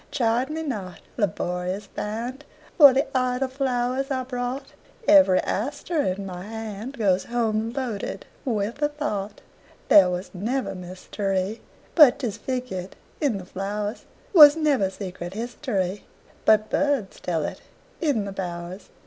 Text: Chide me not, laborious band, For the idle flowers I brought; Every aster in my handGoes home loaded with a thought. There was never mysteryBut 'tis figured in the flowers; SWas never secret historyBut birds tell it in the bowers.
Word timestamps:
Chide 0.09 0.49
me 0.49 0.63
not, 0.63 0.99
laborious 1.15 1.85
band, 1.85 2.43
For 2.79 2.91
the 2.91 3.05
idle 3.15 3.47
flowers 3.47 4.09
I 4.09 4.23
brought; 4.23 4.73
Every 5.07 5.39
aster 5.41 6.01
in 6.01 6.25
my 6.25 6.43
handGoes 6.43 7.25
home 7.25 7.71
loaded 7.71 8.25
with 8.43 8.81
a 8.81 8.89
thought. 8.89 9.41
There 9.89 10.09
was 10.09 10.31
never 10.33 10.73
mysteryBut 10.73 12.17
'tis 12.17 12.37
figured 12.37 12.95
in 13.21 13.37
the 13.37 13.45
flowers; 13.45 14.05
SWas 14.33 14.55
never 14.55 14.89
secret 14.89 15.33
historyBut 15.33 16.71
birds 16.71 17.19
tell 17.19 17.45
it 17.45 17.61
in 18.01 18.25
the 18.25 18.31
bowers. 18.31 18.89